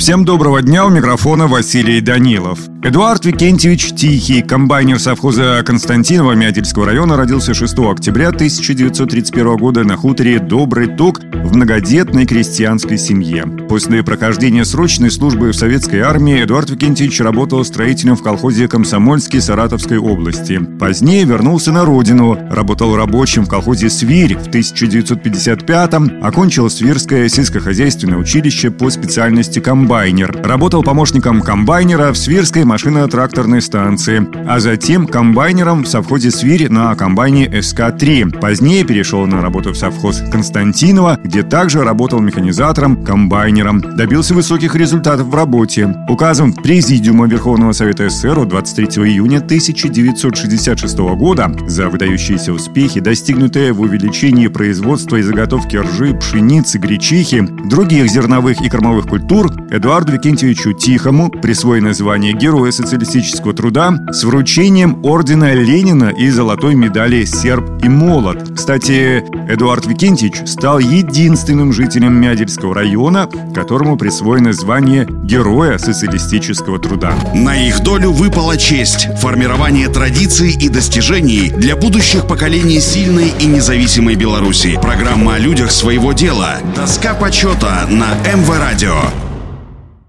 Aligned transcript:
Всем 0.00 0.24
доброго 0.24 0.62
дня, 0.62 0.86
у 0.86 0.88
микрофона 0.88 1.46
Василий 1.46 2.00
Данилов. 2.00 2.58
Эдуард 2.82 3.26
Викентьевич 3.26 3.92
Тихий, 3.92 4.40
комбайнер 4.40 4.98
совхоза 4.98 5.62
Константинова 5.62 6.32
Мядельского 6.32 6.86
района, 6.86 7.18
родился 7.18 7.52
6 7.52 7.78
октября 7.80 8.28
1931 8.28 9.58
года 9.58 9.84
на 9.84 9.98
хуторе 9.98 10.38
Добрый 10.38 10.86
Ток 10.86 11.20
в 11.20 11.54
многодетной 11.54 12.24
крестьянской 12.24 12.96
семье. 12.96 13.44
После 13.68 14.02
прохождения 14.02 14.64
срочной 14.64 15.10
службы 15.10 15.52
в 15.52 15.54
советской 15.56 16.00
армии 16.00 16.42
Эдуард 16.42 16.70
Викентьевич 16.70 17.20
работал 17.20 17.62
строителем 17.66 18.16
в 18.16 18.22
колхозе 18.22 18.68
Комсомольский 18.68 19.42
Саратовской 19.42 19.98
области. 19.98 20.58
Позднее 20.78 21.24
вернулся 21.26 21.72
на 21.72 21.84
родину, 21.84 22.38
работал 22.50 22.96
рабочим 22.96 23.44
в 23.44 23.50
колхозе 23.50 23.90
«Свирь» 23.90 24.38
в 24.38 24.48
1955-м, 24.48 26.24
окончил 26.24 26.70
Свирское 26.70 27.28
сельскохозяйственное 27.28 28.16
училище 28.16 28.70
по 28.70 28.88
специальности 28.88 29.58
комбайнер. 29.58 29.89
Работал 29.90 30.84
помощником 30.84 31.40
комбайнера 31.40 32.12
в 32.12 32.16
Свирской 32.16 32.62
машино-тракторной 32.62 33.60
станции, 33.60 34.24
а 34.46 34.60
затем 34.60 35.08
комбайнером 35.08 35.82
в 35.82 35.88
совхозе 35.88 36.30
«Свирь» 36.30 36.70
на 36.70 36.94
комбайне 36.94 37.46
СК-3. 37.46 38.38
Позднее 38.38 38.84
перешел 38.84 39.26
на 39.26 39.42
работу 39.42 39.72
в 39.72 39.76
совхоз 39.76 40.22
Константинова, 40.30 41.18
где 41.24 41.42
также 41.42 41.82
работал 41.82 42.20
механизатором, 42.20 43.04
комбайнером. 43.04 43.80
Добился 43.80 44.32
высоких 44.32 44.76
результатов 44.76 45.26
в 45.26 45.34
работе. 45.34 45.92
Указом 46.08 46.52
Президиума 46.52 47.26
Верховного 47.26 47.72
Совета 47.72 48.08
СССР 48.08 48.38
от 48.38 48.48
23 48.48 48.86
июня 49.08 49.38
1966 49.38 50.98
года 50.98 51.52
за 51.66 51.88
выдающиеся 51.88 52.52
успехи, 52.52 53.00
достигнутые 53.00 53.72
в 53.72 53.80
увеличении 53.80 54.46
производства 54.46 55.16
и 55.16 55.22
заготовки 55.22 55.74
ржи, 55.74 56.14
пшеницы, 56.14 56.78
гречихи, 56.78 57.40
других 57.68 58.08
зерновых 58.08 58.60
и 58.60 58.68
кормовых 58.68 59.08
культур, 59.08 59.50
Эдуарду 59.80 60.12
Викентьевичу 60.12 60.74
Тихому 60.74 61.30
присвоено 61.30 61.94
звание 61.94 62.34
Героя 62.34 62.70
социалистического 62.70 63.54
труда 63.54 63.94
с 64.12 64.24
вручением 64.24 65.02
ордена 65.02 65.54
Ленина 65.54 66.10
и 66.10 66.28
золотой 66.28 66.74
медали 66.74 67.24
«Серб 67.24 67.82
и 67.82 67.88
молот». 67.88 68.54
Кстати, 68.54 69.24
Эдуард 69.48 69.86
Викентьевич 69.86 70.46
стал 70.46 70.80
единственным 70.80 71.72
жителем 71.72 72.12
Мядельского 72.12 72.74
района, 72.74 73.26
которому 73.54 73.96
присвоено 73.96 74.52
звание 74.52 75.06
Героя 75.24 75.78
социалистического 75.78 76.78
труда. 76.78 77.14
На 77.34 77.56
их 77.56 77.80
долю 77.80 78.12
выпала 78.12 78.58
честь– 78.58 79.08
формирование 79.22 79.88
традиций 79.88 80.52
и 80.52 80.68
достижений 80.68 81.50
для 81.56 81.74
будущих 81.74 82.26
поколений 82.26 82.80
сильной 82.80 83.32
и 83.40 83.46
независимой 83.46 84.14
Беларуси. 84.14 84.78
Программа 84.82 85.36
о 85.36 85.38
людях 85.38 85.70
своего 85.70 86.12
дела. 86.12 86.58
Доска 86.76 87.14
почета 87.14 87.86
на 87.88 88.12
МВ 88.30 88.58
Радио. 88.58 89.29